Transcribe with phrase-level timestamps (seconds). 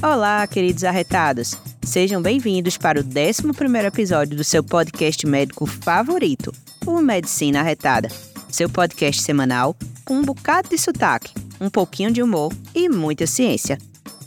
[0.00, 1.60] Olá, queridos arretados.
[1.82, 6.52] Sejam bem-vindos para o 11º episódio do seu podcast médico favorito,
[6.86, 8.08] o Medicina Arretada.
[8.48, 9.74] Seu podcast semanal
[10.04, 13.76] com um bocado de sotaque, um pouquinho de humor e muita ciência.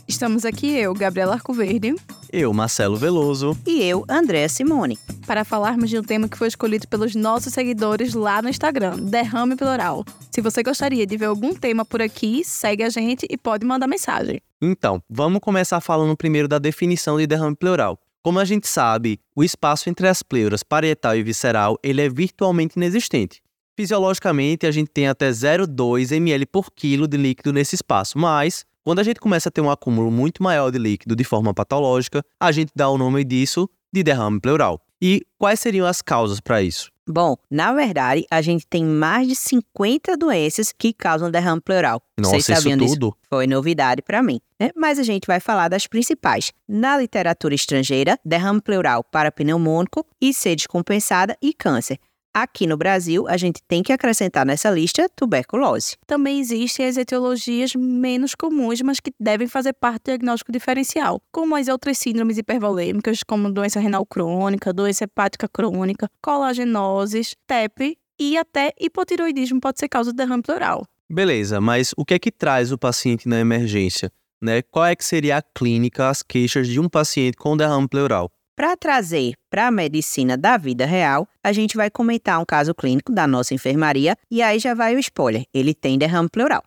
[0.06, 1.94] Estamos aqui eu, Gabriela Arcoverde,
[2.32, 3.54] Eu, Marcelo Veloso.
[3.66, 4.98] E eu, Andréa Simone.
[5.26, 9.54] para falarmos de um tema que foi escolhido pelos nossos seguidores lá no Instagram, derrame
[9.54, 10.02] pleural.
[10.30, 13.86] Se você gostaria de ver algum tema por aqui, segue a gente e pode mandar
[13.86, 14.40] mensagem.
[14.62, 17.98] Então, vamos começar falando primeiro da definição de derrame pleural.
[18.22, 22.78] Como a gente sabe, o espaço entre as pleuras parietal e visceral ele é virtualmente
[22.78, 23.42] inexistente.
[23.76, 28.98] Fisiologicamente, a gente tem até 0,2 ml por quilo de líquido nesse espaço, mas quando
[28.98, 32.50] a gente começa a ter um acúmulo muito maior de líquido de forma patológica, a
[32.50, 34.80] gente dá o nome disso de derrame pleural.
[35.00, 36.90] E quais seriam as causas para isso?
[37.08, 42.00] Bom, na verdade, a gente tem mais de 50 doenças que causam derrame pleural.
[42.16, 42.94] Nossa, Vocês sabiam isso disso?
[42.94, 43.16] tudo?
[43.28, 44.70] Foi novidade para mim, né?
[44.76, 46.52] Mas a gente vai falar das principais.
[46.68, 51.98] Na literatura estrangeira, derrame pleural para pneumônico e C descompensada e câncer.
[52.34, 55.96] Aqui no Brasil, a gente tem que acrescentar nessa lista tuberculose.
[56.06, 61.54] Também existem as etiologias menos comuns, mas que devem fazer parte do diagnóstico diferencial, como
[61.54, 68.72] as outras síndromes hipervolêmicas, como doença renal crônica, doença hepática crônica, colagenoses, TEP e até
[68.80, 70.86] hipotiroidismo pode ser causa de derrame pleural.
[71.10, 74.10] Beleza, mas o que é que traz o paciente na emergência?
[74.40, 74.62] Né?
[74.62, 78.30] Qual é que seria a clínica, as queixas de um paciente com derrame pleural?
[78.54, 83.10] Para trazer para a medicina da vida real, a gente vai comentar um caso clínico
[83.10, 86.62] da nossa enfermaria e aí já vai o spoiler: ele tem derrame pleural.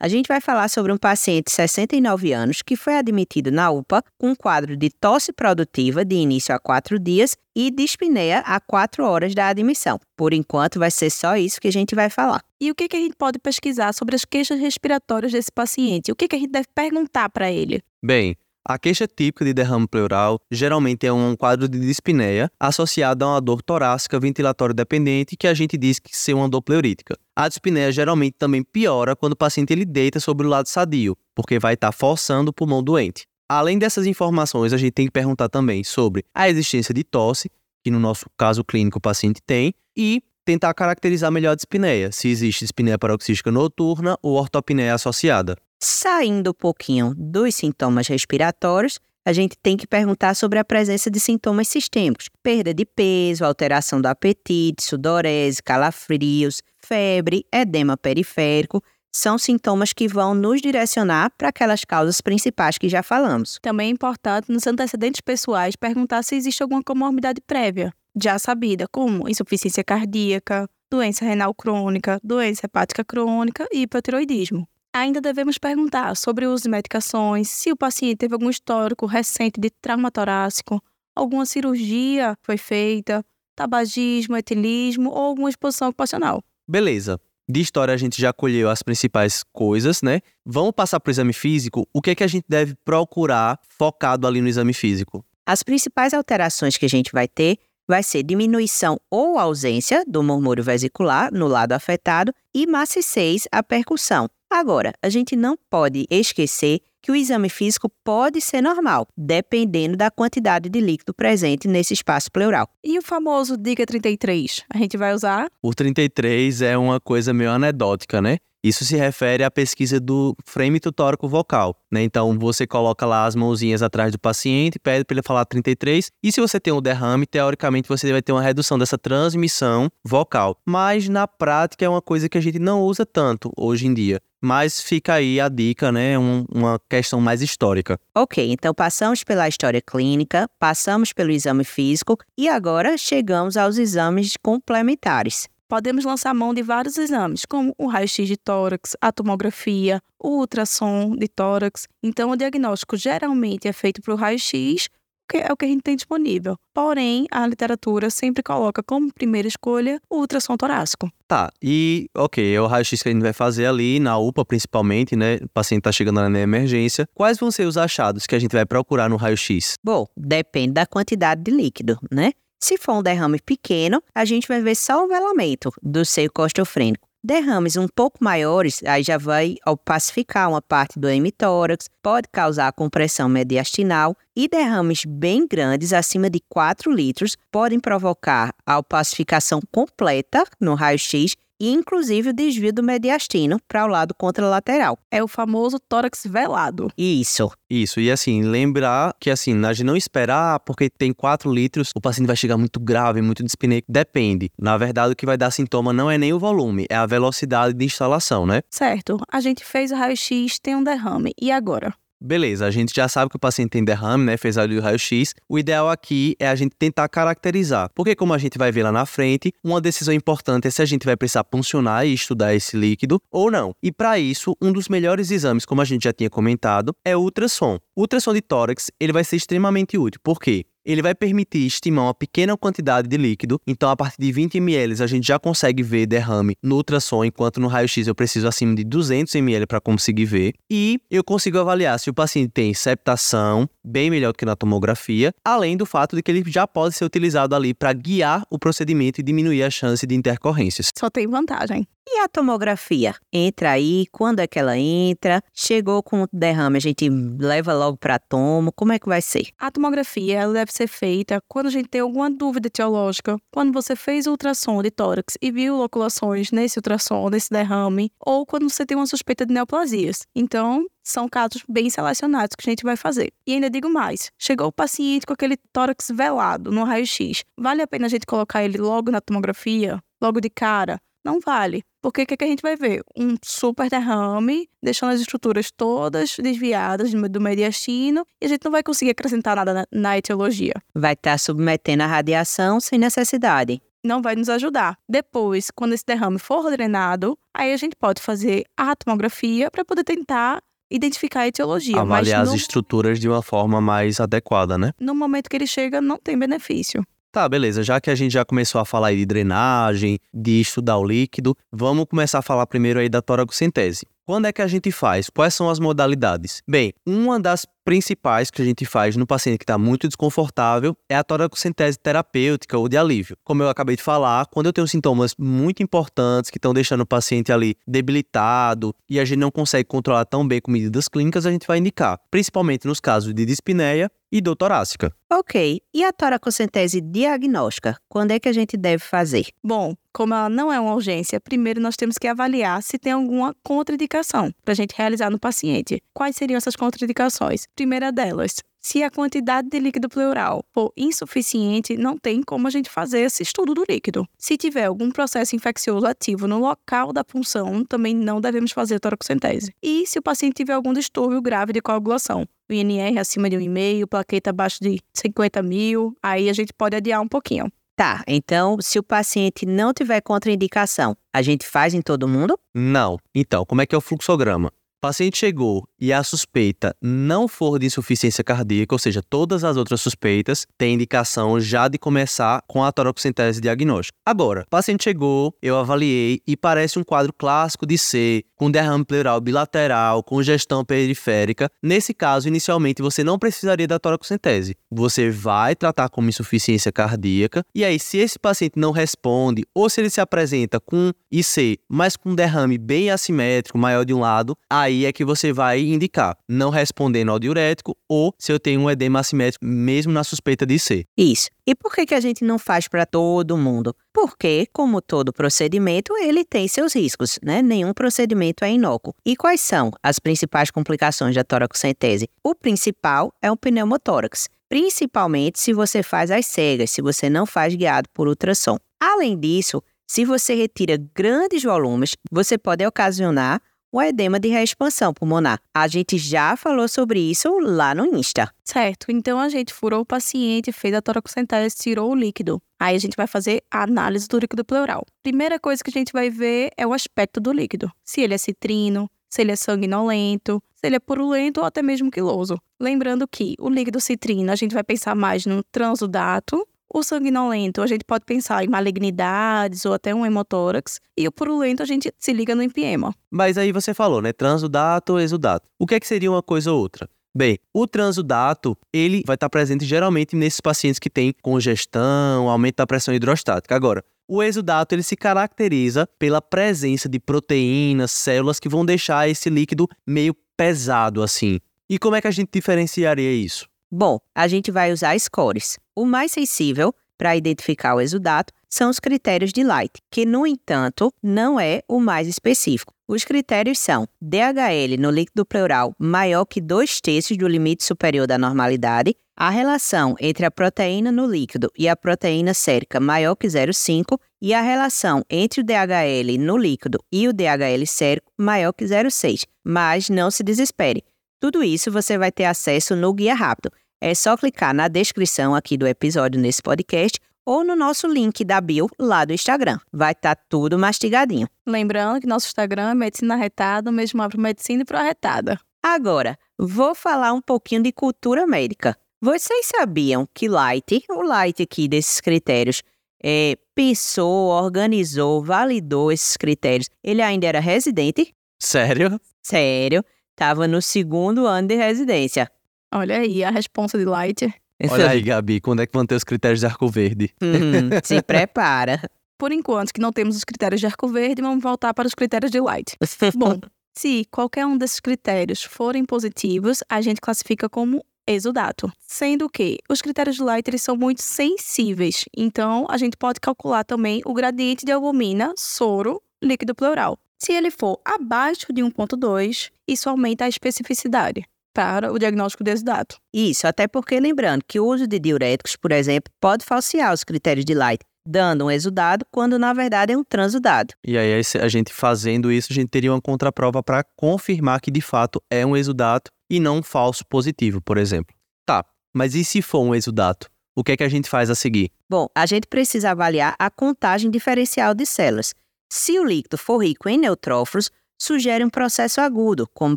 [0.00, 4.02] A gente vai falar sobre um paciente de 69 anos que foi admitido na UPA
[4.16, 9.04] com um quadro de tosse produtiva de início a quatro dias e dispneia a quatro
[9.04, 9.98] horas da admissão.
[10.16, 12.40] Por enquanto, vai ser só isso que a gente vai falar.
[12.60, 16.12] E o que, que a gente pode pesquisar sobre as queixas respiratórias desse paciente?
[16.12, 17.82] O que, que a gente deve perguntar para ele?
[18.00, 18.36] Bem,
[18.68, 23.40] a queixa típica de derrame pleural geralmente é um quadro de dispneia associado a uma
[23.40, 27.18] dor torácica ventilatória dependente que a gente diz que ser uma dor pleurítica.
[27.34, 31.58] A dispneia geralmente também piora quando o paciente ele deita sobre o lado sadio, porque
[31.58, 33.26] vai estar forçando o pulmão doente.
[33.48, 37.50] Além dessas informações, a gente tem que perguntar também sobre a existência de tosse,
[37.82, 42.28] que no nosso caso clínico o paciente tem, e tentar caracterizar melhor a dispneia, se
[42.28, 45.56] existe dispneia paroxística noturna ou ortopneia associada.
[45.80, 51.20] Saindo um pouquinho dos sintomas respiratórios, a gente tem que perguntar sobre a presença de
[51.20, 58.82] sintomas sistêmicos: perda de peso, alteração do apetite, sudorese, calafrios, febre, edema periférico.
[59.12, 63.58] São sintomas que vão nos direcionar para aquelas causas principais que já falamos.
[63.62, 69.28] Também é importante, nos antecedentes pessoais, perguntar se existe alguma comorbidade prévia, já sabida, como
[69.28, 74.68] insuficiência cardíaca, doença renal crônica, doença hepática crônica e hipotiroidismo.
[74.98, 79.60] Ainda devemos perguntar sobre o uso de medicações, se o paciente teve algum histórico recente
[79.60, 80.82] de trauma torácico,
[81.14, 86.42] alguma cirurgia foi feita, tabagismo, etilismo ou alguma exposição ocupacional.
[86.66, 87.20] Beleza.
[87.48, 90.20] De história a gente já colheu as principais coisas, né?
[90.44, 91.88] Vamos passar para o exame físico.
[91.94, 95.24] O que é que a gente deve procurar focado ali no exame físico?
[95.46, 97.56] As principais alterações que a gente vai ter
[97.86, 104.28] vai ser diminuição ou ausência do murmúrio vesicular no lado afetado e maciçez à percussão.
[104.50, 110.10] Agora, a gente não pode esquecer que o exame físico pode ser normal, dependendo da
[110.10, 112.68] quantidade de líquido presente nesse espaço pleural.
[112.82, 114.64] E o famoso Dica 33?
[114.72, 115.48] A gente vai usar?
[115.62, 118.38] O 33 é uma coisa meio anedótica, né?
[118.62, 122.02] Isso se refere à pesquisa do frame tutórico vocal, né?
[122.02, 126.32] Então você coloca lá as mãozinhas atrás do paciente, pede para ele falar 33, e
[126.32, 130.56] se você tem um derrame, teoricamente você vai ter uma redução dessa transmissão vocal.
[130.66, 134.20] Mas na prática é uma coisa que a gente não usa tanto hoje em dia.
[134.40, 136.18] Mas fica aí a dica, né?
[136.18, 137.98] Um- uma questão mais histórica.
[138.14, 144.34] Ok, então passamos pela história clínica, passamos pelo exame físico e agora chegamos aos exames
[144.40, 145.48] complementares.
[145.68, 151.14] Podemos lançar mão de vários exames, como o raio-x de tórax, a tomografia, o ultrassom
[151.14, 151.86] de tórax.
[152.02, 154.88] Então, o diagnóstico geralmente é feito para o raio-x,
[155.28, 156.56] que é o que a gente tem disponível.
[156.74, 161.10] Porém, a literatura sempre coloca como primeira escolha o ultrassom torácico.
[161.26, 165.14] Tá, e ok, é o raio-x que a gente vai fazer ali, na UPA principalmente,
[165.14, 165.36] né?
[165.36, 167.06] O paciente tá chegando na emergência.
[167.14, 169.74] Quais vão ser os achados que a gente vai procurar no raio-x?
[169.84, 172.32] Bom, depende da quantidade de líquido, né?
[172.60, 177.07] Se for um derrame pequeno, a gente vai ver só o velamento do seio costofrênico.
[177.22, 183.28] Derrames um pouco maiores, aí já vai opacificar uma parte do hemitórax, pode causar compressão
[183.28, 190.74] mediastinal e derrames bem grandes, acima de 4 litros, podem provocar a opacificação completa no
[190.74, 194.98] raio-x e inclusive o desvio do mediastino para o lado contralateral.
[195.10, 196.88] É o famoso tórax velado.
[196.96, 197.50] Isso.
[197.70, 201.90] Isso, e assim, lembrar que assim, a gente não esperar ah, porque tem 4 litros,
[201.94, 203.82] o paciente vai chegar muito grave, muito dispneia.
[203.88, 204.50] Depende.
[204.58, 207.74] Na verdade, o que vai dar sintoma não é nem o volume, é a velocidade
[207.74, 208.62] de instalação, né?
[208.70, 209.18] Certo.
[209.30, 211.32] A gente fez o raio-x, tem um derrame.
[211.40, 211.92] E agora?
[212.20, 214.36] Beleza, a gente já sabe que o paciente tem derrame, né?
[214.36, 215.34] Fez ali o raio-x.
[215.48, 217.90] O ideal aqui é a gente tentar caracterizar.
[217.94, 220.84] Porque, como a gente vai ver lá na frente, uma decisão importante é se a
[220.84, 223.72] gente vai precisar puncionar e estudar esse líquido ou não.
[223.80, 227.20] E para isso, um dos melhores exames, como a gente já tinha comentado, é o
[227.20, 227.78] ultrassom.
[227.94, 230.20] O ultrassom de tórax, ele vai ser extremamente útil.
[230.22, 230.64] Por quê?
[230.88, 233.60] Ele vai permitir estimar uma pequena quantidade de líquido.
[233.66, 237.60] Então, a partir de 20 ml, a gente já consegue ver derrame no ultrassom, enquanto
[237.60, 240.54] no raio-x eu preciso acima de 200 ml para conseguir ver.
[240.70, 245.34] E eu consigo avaliar se o paciente tem septação, bem melhor do que na tomografia,
[245.44, 249.20] além do fato de que ele já pode ser utilizado ali para guiar o procedimento
[249.20, 250.90] e diminuir a chance de intercorrências.
[250.98, 251.86] Só tem vantagem.
[252.10, 253.14] E a tomografia?
[253.30, 255.42] Entra aí, quando é que ela entra?
[255.52, 257.06] Chegou com derrame, a gente
[257.38, 259.48] leva logo para tomo, como é que vai ser?
[259.58, 263.94] A tomografia ela deve ser feita quando a gente tem alguma dúvida etiológica, quando você
[263.94, 268.86] fez o ultrassom de tórax e viu loculações nesse ultrassom, nesse derrame, ou quando você
[268.86, 270.26] tem uma suspeita de neoplasias.
[270.34, 273.30] Então, são casos bem selecionados que a gente vai fazer.
[273.46, 277.44] E ainda digo mais: chegou o paciente com aquele tórax velado no raio-x.
[277.54, 280.02] Vale a pena a gente colocar ele logo na tomografia?
[280.20, 280.98] Logo de cara?
[281.28, 281.82] Não vale.
[282.00, 283.02] Porque o que, que, a gente vai ver?
[283.14, 288.82] Um super derrame, deixando as estruturas todas desviadas do mediastino, e a gente não vai
[288.82, 290.72] conseguir acrescentar nada na, na etiologia.
[290.94, 293.82] Vai estar tá submetendo a radiação sem necessidade.
[294.02, 294.96] Não vai nos ajudar.
[295.06, 300.04] Depois, quando esse derrame for drenado, aí a gente pode fazer a tomografia para poder
[300.04, 302.00] tentar identificar a etiologia.
[302.00, 302.52] Avaliar no...
[302.52, 304.92] as estruturas de uma forma mais adequada, né?
[304.98, 307.04] No momento que ele chega, não tem benefício.
[307.30, 307.82] Tá, beleza.
[307.82, 311.54] Já que a gente já começou a falar aí de drenagem, de estudar o líquido,
[311.70, 314.06] vamos começar a falar primeiro aí da toracocentese.
[314.26, 315.30] Quando é que a gente faz?
[315.30, 316.62] Quais são as modalidades?
[316.66, 321.16] Bem, uma das principais que a gente faz no paciente que está muito desconfortável é
[321.16, 323.34] a toracocentese terapêutica ou de alívio.
[323.42, 327.06] Como eu acabei de falar, quando eu tenho sintomas muito importantes que estão deixando o
[327.06, 331.50] paciente ali debilitado e a gente não consegue controlar tão bem com medidas clínicas, a
[331.50, 335.12] gente vai indicar, principalmente nos casos de dispneia e dor torácica.
[335.30, 337.96] Ok, e a toracocentese diagnóstica?
[338.08, 339.46] Quando é que a gente deve fazer?
[339.62, 343.54] Bom, como ela não é uma urgência, primeiro nós temos que avaliar se tem alguma
[343.62, 346.02] contraindicação para a gente realizar no paciente.
[346.14, 347.66] Quais seriam essas contraindicações?
[347.78, 352.90] Primeira delas, se a quantidade de líquido pleural for insuficiente, não tem como a gente
[352.90, 354.26] fazer esse estudo do líquido.
[354.36, 359.72] Se tiver algum processo infeccioso ativo no local da punção, também não devemos fazer toracocentese.
[359.80, 364.08] E se o paciente tiver algum distúrbio grave de coagulação, o INR acima de 1,5,
[364.08, 367.70] plaqueta abaixo de 50 mil, aí a gente pode adiar um pouquinho.
[367.94, 372.58] Tá, então se o paciente não tiver contraindicação, a gente faz em todo mundo?
[372.74, 373.18] Não.
[373.32, 374.72] Então, como é que é o fluxograma?
[375.00, 380.00] Paciente chegou e a suspeita não for de insuficiência cardíaca, ou seja, todas as outras
[380.00, 384.16] suspeitas têm indicação já de começar com a toracocentese diagnóstica.
[384.26, 389.40] Agora, paciente chegou, eu avaliei e parece um quadro clássico de C, com derrame pleural
[389.40, 391.70] bilateral, congestão periférica.
[391.80, 394.74] Nesse caso, inicialmente você não precisaria da toracocentese.
[394.90, 400.00] Você vai tratar como insuficiência cardíaca e aí se esse paciente não responde ou se
[400.00, 404.87] ele se apresenta com IC, mas com derrame bem assimétrico, maior de um lado, aí
[404.88, 408.90] aí é que você vai indicar, não respondendo ao diurético ou se eu tenho um
[408.90, 411.04] edema assimétrico mesmo na suspeita de ser.
[411.16, 411.48] Isso.
[411.66, 413.94] E por que, que a gente não faz para todo mundo?
[414.12, 417.62] Porque, como todo procedimento, ele tem seus riscos, né?
[417.62, 419.14] Nenhum procedimento é inócuo.
[419.24, 422.28] E quais são as principais complicações da toracocentese?
[422.42, 427.74] O principal é o pneumotórax, principalmente se você faz as cegas, se você não faz
[427.74, 428.78] guiado por ultrassom.
[428.98, 435.60] Além disso, se você retira grandes volumes, você pode ocasionar o edema de reexpansão pulmonar.
[435.74, 438.52] A gente já falou sobre isso lá no Insta.
[438.64, 442.60] Certo, então a gente furou o paciente, fez a toracocentese, tirou o líquido.
[442.78, 445.04] Aí a gente vai fazer a análise do líquido pleural.
[445.22, 447.90] Primeira coisa que a gente vai ver é o aspecto do líquido.
[448.04, 452.10] Se ele é citrino, se ele é sanguinolento, se ele é purulento ou até mesmo
[452.10, 452.58] quiloso.
[452.80, 457.86] Lembrando que o líquido citrino a gente vai pensar mais no transudato, o sanguinolento, a
[457.86, 461.00] gente pode pensar em malignidades ou até um hemotórax.
[461.16, 463.14] E o purulento, a gente se liga no empiema.
[463.30, 464.32] Mas aí você falou, né?
[464.32, 465.68] Transudato ou exudato.
[465.78, 467.08] O que é que seria uma coisa ou outra?
[467.36, 472.86] Bem, o transudato, ele vai estar presente geralmente nesses pacientes que têm congestão, aumento da
[472.86, 473.76] pressão hidrostática.
[473.76, 479.48] Agora, o exudato ele se caracteriza pela presença de proteínas, células que vão deixar esse
[479.48, 481.60] líquido meio pesado assim.
[481.88, 483.68] E como é que a gente diferenciaria isso?
[483.90, 485.78] Bom, a gente vai usar scores.
[485.96, 491.12] O mais sensível para identificar o exudato são os critérios de Light, que, no entanto,
[491.22, 492.92] não é o mais específico.
[493.08, 498.36] Os critérios são DHL no líquido pleural maior que 2 terços do limite superior da
[498.36, 504.18] normalidade, a relação entre a proteína no líquido e a proteína sérica maior que 0,5
[504.42, 509.44] e a relação entre o DHL no líquido e o DHL sérico maior que 0,6.
[509.64, 511.02] Mas não se desespere.
[511.40, 513.70] Tudo isso você vai ter acesso no Guia Rápido.
[514.00, 518.60] É só clicar na descrição aqui do episódio nesse podcast ou no nosso link da
[518.60, 519.78] bio lá do Instagram.
[519.92, 521.48] Vai estar tá tudo mastigadinho.
[521.66, 525.58] Lembrando que nosso Instagram é Medicina Arretada, o mesmo para Medicina e para Arretada.
[525.82, 528.96] Agora, vou falar um pouquinho de cultura médica.
[529.20, 532.82] Vocês sabiam que Light, o Light aqui desses critérios,
[533.22, 536.88] é, pensou, organizou, validou esses critérios.
[537.02, 538.34] Ele ainda era residente.
[538.60, 539.20] Sério?
[539.42, 540.04] Sério.
[540.38, 542.48] Estava no segundo ano de residência.
[542.94, 544.48] Olha aí a resposta de Light.
[544.88, 547.34] Olha aí, Gabi, quando é que vão ter os critérios de arco verde?
[547.42, 549.02] Uhum, se prepara.
[549.36, 552.52] Por enquanto que não temos os critérios de arco verde, vamos voltar para os critérios
[552.52, 552.96] de Light.
[553.34, 553.58] Bom,
[553.92, 558.92] se qualquer um desses critérios forem positivos, a gente classifica como exudato.
[559.00, 563.82] Sendo que os critérios de Light eles são muito sensíveis, então a gente pode calcular
[563.82, 567.18] também o gradiente de albumina, soro, líquido pleural.
[567.40, 573.16] Se ele for abaixo de 1.2, isso aumenta a especificidade para o diagnóstico de exudato.
[573.32, 577.64] Isso, até porque lembrando que o uso de diuréticos, por exemplo, pode falsear os critérios
[577.64, 580.94] de Light, dando um exudado quando na verdade é um transudado.
[581.06, 585.00] E aí a gente fazendo isso, a gente teria uma contraprova para confirmar que de
[585.00, 588.34] fato é um exudato e não um falso positivo, por exemplo.
[588.66, 590.50] Tá, mas e se for um exudato?
[590.76, 591.90] O que é que a gente faz a seguir?
[592.10, 595.54] Bom, a gente precisa avaliar a contagem diferencial de células.
[595.88, 599.96] Se o líquido for rico em neutrófilos, sugere um processo agudo, como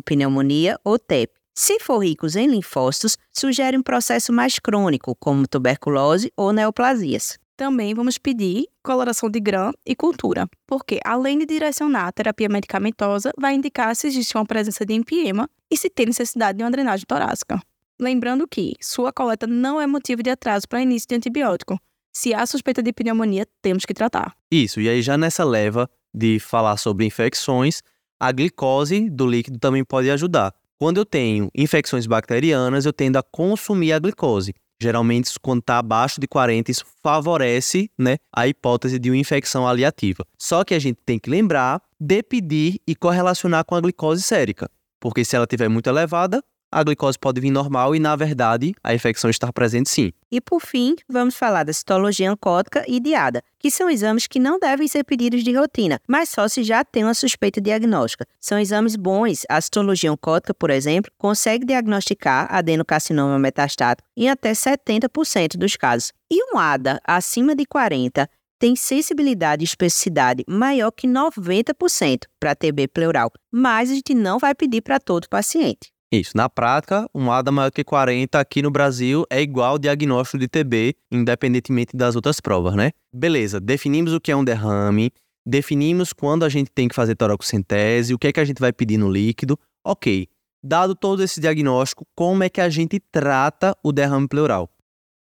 [0.00, 1.32] pneumonia ou TEP.
[1.54, 7.38] Se for ricos em linfócitos, sugere um processo mais crônico, como tuberculose ou neoplasias.
[7.56, 13.30] Também vamos pedir coloração de GRAM e cultura, porque além de direcionar a terapia medicamentosa,
[13.38, 17.04] vai indicar se existe uma presença de empiema e se tem necessidade de uma drenagem
[17.06, 17.60] torácica.
[18.00, 21.78] Lembrando que sua coleta não é motivo de atraso para início de antibiótico.
[22.12, 24.36] Se há suspeita de pneumonia, temos que tratar.
[24.50, 27.82] Isso, e aí já nessa leva de falar sobre infecções,
[28.20, 30.54] a glicose do líquido também pode ajudar.
[30.78, 34.52] Quando eu tenho infecções bacterianas, eu tendo a consumir a glicose.
[34.80, 40.24] Geralmente, quando está abaixo de 40, isso favorece né, a hipótese de uma infecção aliativa.
[40.36, 44.68] Só que a gente tem que lembrar de pedir e correlacionar com a glicose sérica.
[45.00, 46.42] Porque se ela estiver muito elevada,
[46.72, 50.10] a glicose pode vir normal e, na verdade, a infecção está presente sim.
[50.30, 54.58] E por fim, vamos falar da citologia oncótica e diada, que são exames que não
[54.58, 58.26] devem ser pedidos de rotina, mas só se já tem uma suspeita diagnóstica.
[58.40, 59.42] São exames bons.
[59.48, 66.12] A citologia oncótica, por exemplo, consegue diagnosticar adenocarcinoma metastático em até 70% dos casos.
[66.30, 68.26] E um ADA acima de 40
[68.58, 74.54] tem sensibilidade e especificidade maior que 90% para TB pleural, mas a gente não vai
[74.54, 75.91] pedir para todo paciente.
[76.12, 76.36] Isso.
[76.36, 80.46] Na prática, um ADA maior que 40 aqui no Brasil é igual ao diagnóstico de
[80.46, 82.90] TB, independentemente das outras provas, né?
[83.10, 85.10] Beleza, definimos o que é um derrame,
[85.46, 88.74] definimos quando a gente tem que fazer toracocentese, o que é que a gente vai
[88.74, 89.58] pedir no líquido.
[89.82, 90.28] Ok,
[90.62, 94.68] dado todo esse diagnóstico, como é que a gente trata o derrame pleural?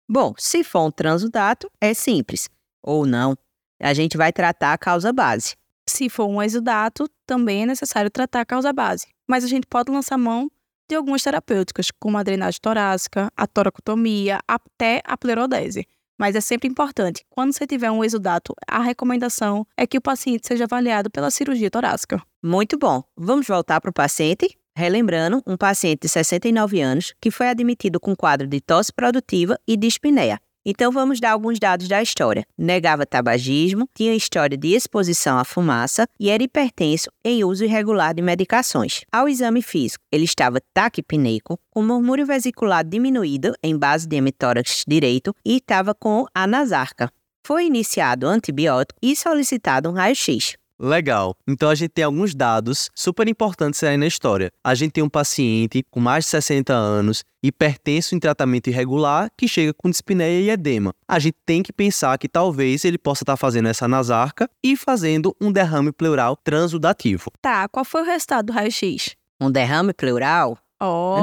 [0.09, 2.51] Bom, se for um transudato, é simples.
[2.83, 3.39] Ou não,
[3.81, 5.55] a gente vai tratar a causa base.
[5.89, 9.07] Se for um exudato, também é necessário tratar a causa base.
[9.29, 10.51] Mas a gente pode lançar mão
[10.91, 15.87] de algumas terapêuticas, como a drenagem torácica, a toracotomia, até a plerodese.
[16.19, 20.47] Mas é sempre importante, quando você tiver um exudato, a recomendação é que o paciente
[20.47, 22.21] seja avaliado pela cirurgia torácica.
[22.43, 23.03] Muito bom.
[23.17, 24.59] Vamos voltar para o paciente?
[24.77, 29.77] Relembrando, um paciente de 69 anos que foi admitido com quadro de tosse produtiva e
[29.77, 30.39] dispneia.
[30.65, 32.45] Então vamos dar alguns dados da história.
[32.57, 38.21] Negava tabagismo, tinha história de exposição à fumaça e era hipertenso em uso irregular de
[38.21, 39.03] medicações.
[39.11, 45.35] Ao exame físico, ele estava taquipneico, com murmúrio vesicular diminuído em base de hemitórax direito
[45.45, 47.11] e estava com anasarca.
[47.47, 50.60] Foi iniciado antibiótico e solicitado um raio-x.
[50.81, 51.37] Legal.
[51.47, 54.51] Então a gente tem alguns dados super importantes aí na história.
[54.65, 59.47] A gente tem um paciente com mais de 60 anos, hipertenso em tratamento irregular, que
[59.47, 60.95] chega com dispneia e edema.
[61.07, 65.37] A gente tem que pensar que talvez ele possa estar fazendo essa nasarca e fazendo
[65.39, 67.31] um derrame pleural transudativo.
[67.43, 69.15] Tá, qual foi o resultado do raio-x?
[69.39, 70.57] Um derrame pleural?
[70.83, 71.17] Oh!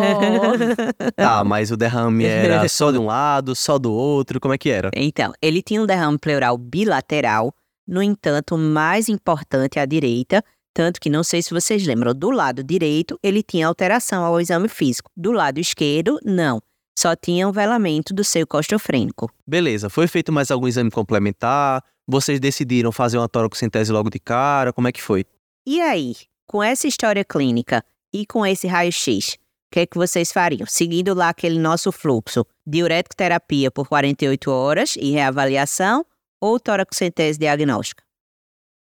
[1.18, 4.70] tá, mas o derrame era só de um lado, só do outro, como é que
[4.70, 4.92] era?
[4.96, 7.52] Então, ele tinha um derrame pleural bilateral,
[7.88, 12.64] no entanto, mais importante à direita, tanto que não sei se vocês lembram, do lado
[12.64, 16.62] direito ele tinha alteração ao exame físico, do lado esquerdo, não.
[16.98, 19.32] só tinha um velamento do seu costofrênico.
[19.46, 21.84] Beleza, foi feito mais algum exame complementar?
[22.08, 24.74] Vocês decidiram fazer uma toracocentese logo de cara?
[24.74, 25.26] Como é que foi?
[25.66, 26.16] E aí,
[26.48, 29.38] com essa história clínica e com esse raio-x, o
[29.72, 30.66] que, é que vocês fariam?
[30.66, 36.06] Seguindo lá aquele nosso fluxo, diurético terapia por 48 horas e reavaliação
[36.42, 38.04] ou toracocentese diagnóstica?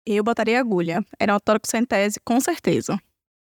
[0.06, 1.04] Eu botaria agulha.
[1.20, 3.00] Era uma toracocentese, com certeza.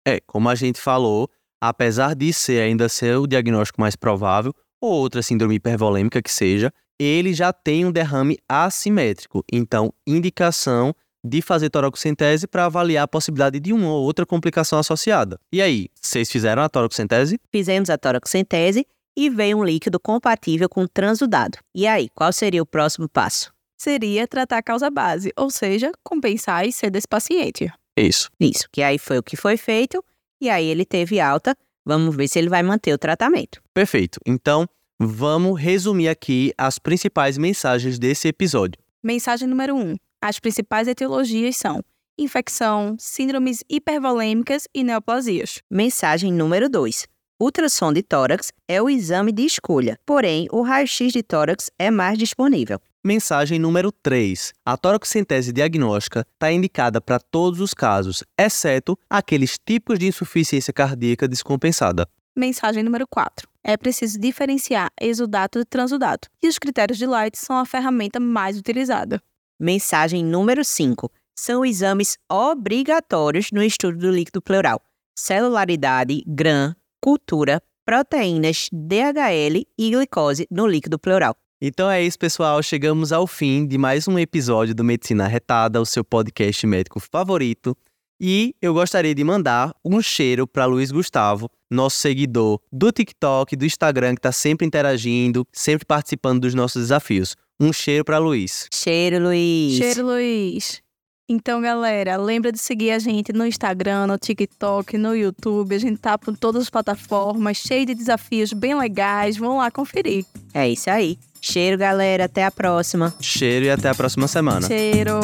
[0.07, 4.93] É, como a gente falou, apesar de ser ainda ser o diagnóstico mais provável, ou
[4.93, 9.43] outra síndrome hipervolêmica que seja, ele já tem um derrame assimétrico.
[9.51, 15.39] Então, indicação de fazer toracocentese para avaliar a possibilidade de uma ou outra complicação associada.
[15.51, 17.39] E aí, vocês fizeram a toracocentese?
[17.51, 21.59] Fizemos a toracocentese e veio um líquido compatível com transudado.
[21.75, 23.53] E aí, qual seria o próximo passo?
[23.83, 27.67] Seria tratar a causa base, ou seja, compensar e ser desse paciente.
[27.97, 28.29] Isso.
[28.39, 30.05] Isso, que aí foi o que foi feito
[30.39, 31.57] e aí ele teve alta.
[31.83, 33.59] Vamos ver se ele vai manter o tratamento.
[33.73, 34.19] Perfeito.
[34.23, 34.69] Então,
[34.99, 38.79] vamos resumir aqui as principais mensagens desse episódio.
[39.01, 39.79] Mensagem número 1.
[39.79, 41.81] Um, as principais etiologias são
[42.19, 45.57] infecção, síndromes hipervolêmicas e neoplasias.
[45.67, 47.07] Mensagem número 2.
[47.41, 52.15] Ultrassom de tórax é o exame de escolha, porém o raio-x de tórax é mais
[52.15, 52.79] disponível.
[53.03, 54.53] Mensagem número 3.
[54.63, 61.27] A toracocentese diagnóstica está indicada para todos os casos, exceto aqueles tipos de insuficiência cardíaca
[61.27, 62.07] descompensada.
[62.35, 63.49] Mensagem número 4.
[63.63, 68.55] É preciso diferenciar exudato de transudato, e os critérios de Light são a ferramenta mais
[68.55, 69.19] utilizada.
[69.59, 71.11] Mensagem número 5.
[71.35, 74.79] São exames obrigatórios no estudo do líquido pleural.
[75.17, 81.35] Celularidade, GRAM, cultura, proteínas, DHL e glicose no líquido pleural.
[81.63, 82.63] Então é isso, pessoal.
[82.63, 87.77] Chegamos ao fim de mais um episódio do Medicina Retada, o seu podcast médico favorito.
[88.19, 93.63] E eu gostaria de mandar um cheiro para Luiz Gustavo, nosso seguidor do TikTok, do
[93.63, 97.35] Instagram, que está sempre interagindo, sempre participando dos nossos desafios.
[97.59, 98.67] Um cheiro para Luiz.
[98.73, 99.77] Cheiro, Luiz.
[99.77, 100.81] Cheiro, Luiz.
[101.29, 105.75] Então, galera, lembra de seguir a gente no Instagram, no TikTok, no YouTube.
[105.75, 109.37] A gente tá por todas as plataformas, cheio de desafios bem legais.
[109.37, 110.25] Vão lá conferir.
[110.55, 111.19] É isso aí.
[111.41, 112.25] Cheiro, galera.
[112.25, 113.13] Até a próxima.
[113.19, 114.67] Cheiro e até a próxima semana.
[114.67, 115.19] Cheiro.